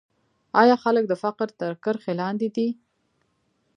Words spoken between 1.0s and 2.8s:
د فقر تر کرښې لاندې دي؟